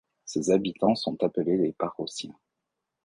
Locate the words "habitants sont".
0.49-1.21